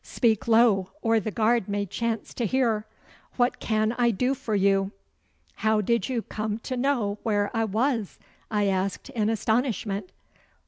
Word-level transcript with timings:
'Speak 0.03 0.47
low, 0.47 0.89
or 1.03 1.19
the 1.19 1.29
guard 1.29 1.69
may 1.69 1.85
chance 1.85 2.33
to 2.33 2.47
hear. 2.47 2.87
What 3.37 3.59
can 3.59 3.91
I 3.99 4.09
do 4.09 4.33
for 4.33 4.55
you?' 4.55 4.91
'How 5.57 5.79
did 5.79 6.09
you 6.09 6.23
come 6.23 6.57
to 6.57 6.75
know 6.75 7.19
where 7.21 7.51
I 7.55 7.65
was?' 7.65 8.17
I 8.49 8.65
asked 8.65 9.11
in 9.11 9.29
astonishment. 9.29 10.09